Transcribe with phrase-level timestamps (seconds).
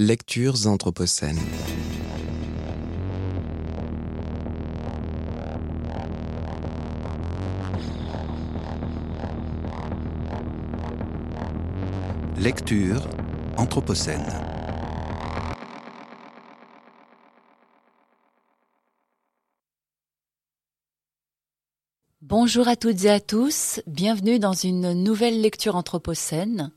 [0.00, 1.40] Lectures anthropocènes.
[12.38, 13.08] Lecture
[13.56, 14.22] anthropocène.
[22.22, 26.70] Bonjour à toutes et à tous, bienvenue dans une nouvelle lecture anthropocène.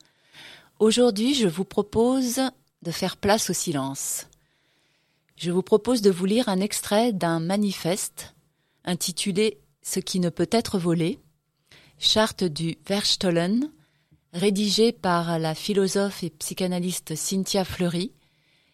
[0.80, 2.42] Aujourd'hui, je vous propose
[2.82, 4.27] de faire place au silence.
[5.36, 8.36] Je vous propose de vous lire un extrait d'un manifeste
[8.83, 11.20] intitulé Ce qui ne peut être volé,
[11.97, 13.71] charte du Verstollen,
[14.33, 18.11] rédigé par la philosophe et psychanalyste Cynthia Fleury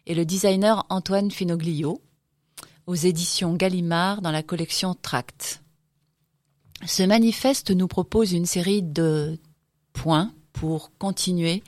[0.05, 2.02] et le designer Antoine Finoglio,
[2.85, 5.62] aux éditions Gallimard dans la collection Tract.
[6.85, 9.40] Ce manifeste nous propose une série de
[9.94, 11.63] points pour continuer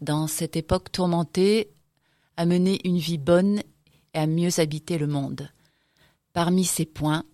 [0.00, 1.70] dans cette époque tourmentée
[2.38, 3.60] à mener une vie bonne
[4.14, 5.50] et à mieux habiter le monde.
[6.32, 7.24] Parmi ces points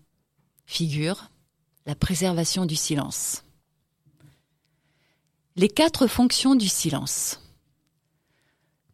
[0.64, 1.30] figure
[1.84, 3.44] la préservation du silence.
[5.56, 7.38] Les quatre fonctions du silence.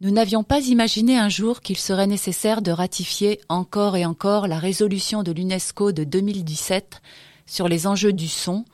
[0.01, 4.59] Nous n'avions pas imaginé un jour qu'il serait nécessaire de ratifier encore et encore la
[4.59, 7.01] résolution de l'UNESCO de 2017
[7.45, 8.65] sur les enjeux du son,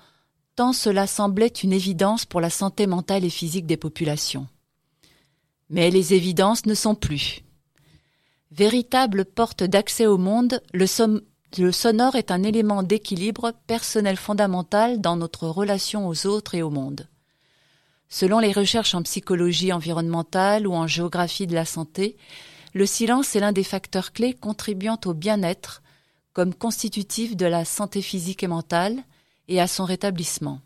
[0.56, 4.48] tant cela semblait une évidence pour la santé mentale et physique des populations.
[5.70, 7.44] Mais les évidences ne sont plus.
[8.52, 10.86] Véritable porte d'accès au monde, le,
[11.72, 17.08] sonore est un élément d'équilibre personnel fondamental dans notre relation aux autres et au monde.
[18.10, 22.16] Selon les recherches en psychologie environnementale ou en géographie de la santé,
[22.74, 25.82] le silence est l'un des facteurs clés contribuant au bien-être
[26.32, 29.04] comme constitutif de la santé physique et mentale
[29.48, 30.62] et à son rétablissement.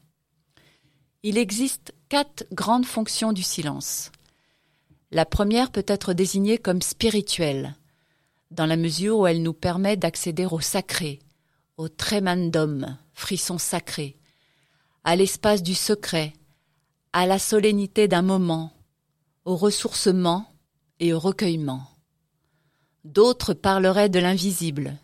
[1.23, 4.11] Il existe quatre grandes fonctions du silence.
[5.11, 7.75] La première peut être désignée comme spirituelle,
[8.49, 11.19] dans la mesure où elle nous permet d'accéder au sacré,
[11.75, 14.15] au tremendum, frisson sacré,
[15.03, 16.31] à l'espace du secret,
[17.11, 18.71] à la solennité d'un moment,
[19.43, 20.45] au ressourcement
[21.01, 21.87] et au recueillement.
[23.03, 24.97] D'autres parleraient de l'invisible,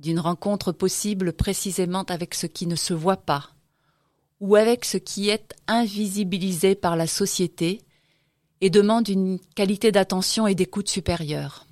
[0.00, 3.50] d'une rencontre possible précisément avec ce qui ne se voit pas,
[4.40, 7.80] ou avec ce qui est invisibilisé par la société
[8.60, 11.66] et demande une qualité d'attention et d'écoute supérieure.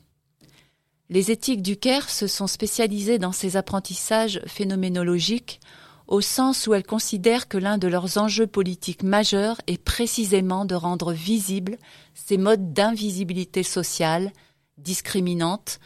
[1.11, 5.61] Les éthiques du Caire se sont spécialisées dans ces apprentissages phénoménologiques
[6.07, 10.75] au sens où elles considèrent que l'un de leurs enjeux politiques majeurs est précisément de
[10.75, 11.77] rendre visibles
[12.15, 14.33] ces modes d'invisibilité sociale,
[14.79, 15.81] discriminante,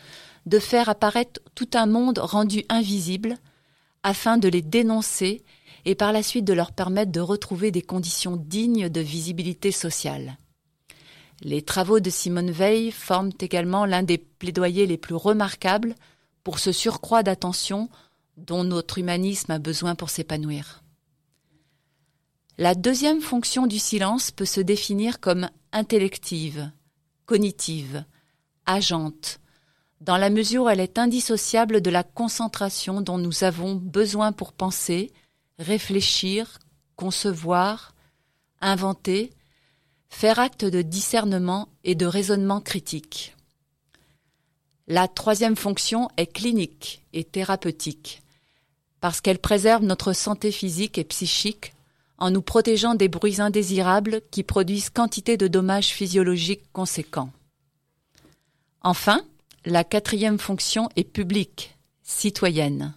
[0.46, 3.36] de faire apparaître tout un monde rendu invisible,
[4.04, 5.42] afin de les dénoncer
[5.84, 10.36] et par la suite de leur permettre de retrouver des conditions dignes de visibilité sociale.
[11.44, 15.96] Les travaux de Simone Veil forment également l'un des plaidoyers les plus remarquables
[16.44, 17.88] pour ce surcroît d'attention
[18.36, 20.82] dont notre humanisme a besoin pour s'épanouir.
[22.58, 26.70] La deuxième fonction du silence peut se définir comme intellective,
[27.26, 28.04] cognitive,
[28.64, 29.40] agente,
[30.00, 34.52] dans la mesure où elle est indissociable de la concentration dont nous avons besoin pour
[34.52, 35.12] penser,
[35.58, 36.58] réfléchir,
[36.94, 37.94] concevoir,
[38.60, 39.30] inventer,
[40.12, 43.34] faire acte de discernement et de raisonnement critique.
[44.86, 48.22] La troisième fonction est clinique et thérapeutique,
[49.00, 51.72] parce qu'elle préserve notre santé physique et psychique
[52.18, 57.32] en nous protégeant des bruits indésirables qui produisent quantité de dommages physiologiques conséquents.
[58.82, 59.22] Enfin,
[59.64, 62.94] la quatrième fonction est publique, citoyenne.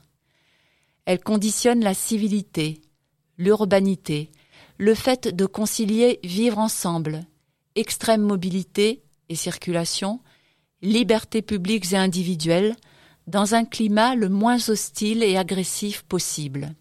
[1.06, 2.82] Elle conditionne la civilité,
[3.38, 4.30] l'urbanité,
[4.78, 7.26] le fait de concilier vivre ensemble,
[7.76, 10.20] extrême mobilité et circulation,
[10.82, 12.76] libertés publiques et individuelles,
[13.28, 16.74] dans un climat le moins hostile et agressif possible.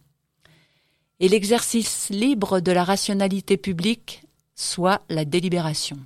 [1.21, 4.23] Et l'exercice libre de la rationalité publique,
[4.55, 5.99] soit la délibération.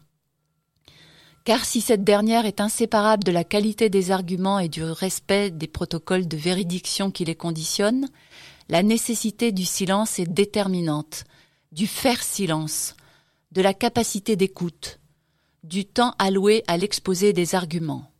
[1.44, 5.66] Car si cette dernière est inséparable de la qualité des arguments et du respect des
[5.66, 8.06] protocoles de véridiction qui les conditionnent,
[8.68, 11.24] la nécessité du silence est déterminante,
[11.72, 12.94] du faire silence,
[13.52, 15.00] de la capacité d'écoute,
[15.64, 18.10] du temps alloué à l'exposé des arguments.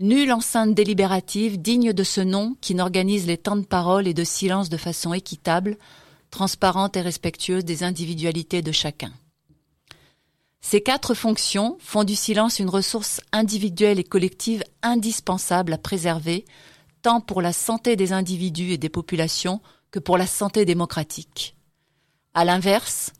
[0.00, 4.22] Nulle enceinte délibérative digne de ce nom qui n'organise les temps de parole et de
[4.22, 5.76] silence de façon équitable,
[6.30, 9.12] transparente et respectueuse des individualités de chacun.
[10.60, 16.44] Ces quatre fonctions font du silence une ressource individuelle et collective indispensable à préserver,
[17.02, 19.60] tant pour la santé des individus et des populations
[19.90, 21.57] que pour la santé démocratique.
[22.34, 23.12] À l'inverse,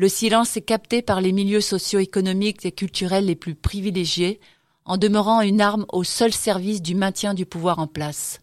[0.00, 4.38] Le silence est capté par les milieux socio-économiques et culturels les plus privilégiés,
[4.84, 8.38] en demeurant une arme au seul service du maintien du pouvoir en place.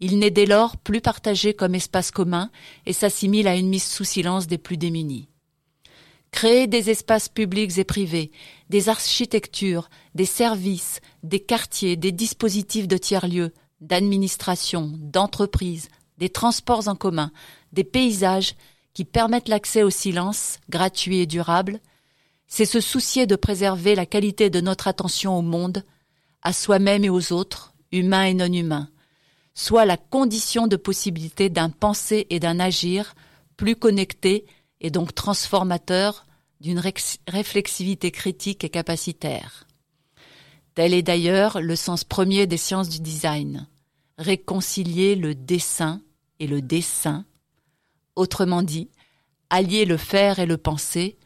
[0.00, 2.50] Il n'est dès lors plus partagé comme espace commun
[2.84, 5.30] et s'assimile à une mise sous silence des plus démunis.
[6.32, 8.30] Créer des espaces publics et privés,
[8.68, 15.88] des architectures, des services, des quartiers, des dispositifs de tiers-lieux, d'administration, d'entreprise,
[16.18, 17.32] des transports en commun,
[17.72, 18.54] des paysages
[18.94, 21.80] qui permettent l'accès au silence, gratuit et durable,
[22.46, 25.84] c'est se soucier de préserver la qualité de notre attention au monde,
[26.42, 28.88] à soi-même et aux autres, humains et non humains,
[29.54, 33.14] soit la condition de possibilité d'un penser et d'un agir
[33.56, 34.46] plus connecté
[34.80, 36.26] et donc transformateur
[36.60, 36.80] d'une
[37.28, 39.66] réflexivité critique et capacitaire.
[40.74, 43.68] Tel est d'ailleurs le sens premier des sciences du design,
[44.18, 46.02] réconcilier le dessin
[46.40, 47.24] et le dessin,
[48.16, 48.90] autrement dit,
[49.50, 51.18] allier le faire et le penser,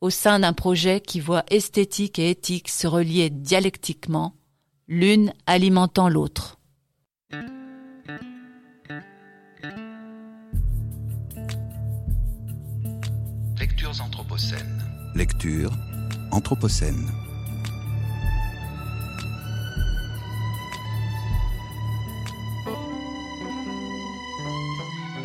[0.00, 4.36] au sein d'un projet qui voit esthétique et éthique se relier dialectiquement,
[4.88, 6.58] l'une alimentant l'autre.
[13.58, 14.82] Lectures anthropocènes.
[15.14, 15.72] Lecture
[16.30, 17.25] anthropocène.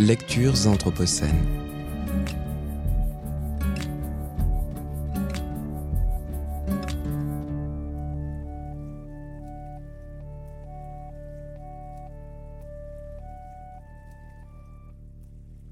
[0.02, 1.44] Lectures anthropocènes.